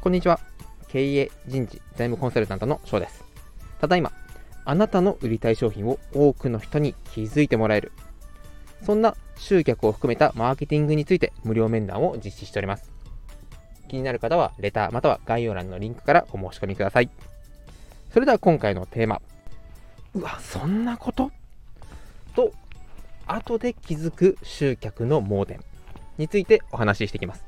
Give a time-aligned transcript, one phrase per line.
[0.00, 0.40] こんにちは。
[0.88, 3.24] 経営人事財務コンサルタントの翔です。
[3.80, 4.10] ただいま、
[4.64, 7.92] あなたの売りたい商品を多くの人に気づいてもらえる。
[8.84, 12.90] そんな集客を含めたマーケティングについて無料面談を実施しております。
[13.88, 17.08] 気になる方は、レターまたは概要欄のリンクからお申し込みください。
[18.12, 19.22] それでは今回のテーマ。
[20.14, 21.30] うわ、そんなこと？
[22.34, 22.52] と、
[23.26, 25.60] 後で気づく集客の盲点
[26.22, 27.44] についてお話ししていきます。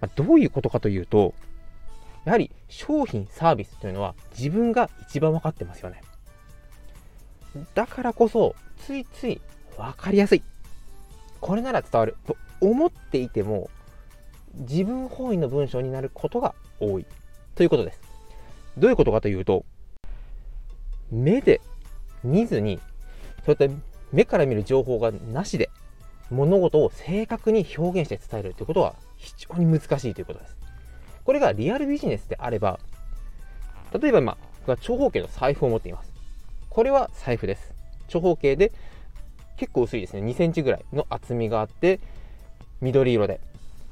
[0.00, 1.34] ま、どういうことかというと、
[2.24, 6.00] やはり商品、サービスというのは自分が一番分かってますよね。
[7.74, 9.40] だからこそ、ついつい
[9.76, 10.42] 分かりやすい。
[11.40, 13.68] これなら伝わると思っていても、
[14.54, 17.06] 自分本位の文章になることが多い
[17.54, 18.00] ということです。
[18.78, 19.64] どういうことかというと、
[21.10, 21.60] 目で
[22.22, 22.78] 見ずに、
[23.44, 23.74] そういった
[24.12, 25.70] 目から見る情報がなしで
[26.30, 30.56] 物事を正確に表現して伝えるということは非常に難しいということです。
[31.24, 32.78] これがリアルビジネスであれば、
[33.92, 36.12] 例えば今、僕は長方形の財布を持っています。
[36.68, 37.74] これは財布です。
[38.08, 38.72] 長方形で
[39.56, 40.22] 結構薄いですね。
[40.22, 42.00] 2センチぐらいの厚みがあって、
[42.80, 43.40] 緑色で。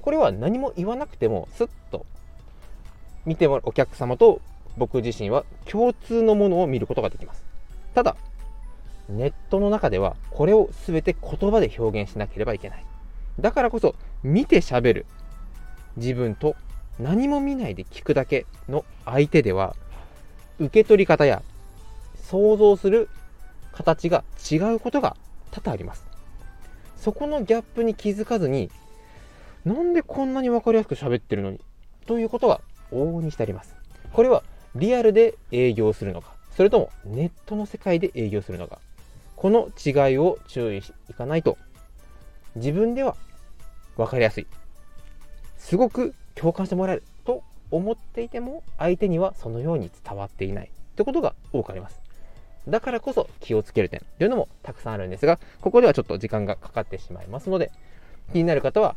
[0.00, 2.06] これは何も言わなくても、スッと
[3.26, 4.40] 見てもらうお客様と
[4.78, 7.44] 僕自身は共通のものを見ることができます。
[7.94, 8.16] ただ、
[9.08, 12.84] ネットの中ではこれを全て言葉で表現しなければいけない。
[13.40, 15.06] だからこそ見て喋る
[15.96, 16.56] 自分と
[16.98, 19.76] 何も見ないで聞くだけの相手では
[20.58, 21.42] 受け取り方や
[22.24, 23.08] 想像する
[23.72, 25.16] 形が違うことが
[25.50, 26.04] 多々あります。
[26.96, 28.70] そこのギャップに気づかずに
[29.64, 31.60] なんでこんなに分かりやすく喋ってるのに？
[32.06, 33.76] ということが往々にしてあります。
[34.12, 34.42] これは
[34.74, 38.80] リアルで営業するのか、それともネットの世界で営業するのか、
[39.38, 41.58] この違いを注意していかないと、
[42.56, 43.16] 自分では
[43.96, 44.48] 分かりやすい。
[45.56, 52.00] すごく共感してもらえると思っていても、相手にはそのように伝わっていないということが多くあります。
[52.66, 57.70] だからこそ気をつける点というのもたくさんあるんですが、ここではちょっと時間がかかってしまいますので、
[58.32, 58.96] 気になる方は、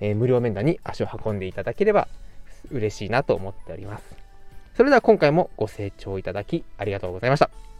[0.00, 2.08] えー、無料面談に足を運んでいただければ
[2.72, 4.04] 嬉しいなと思っております。
[4.74, 7.75] それでは今回もご清聴いただきありがとうございました。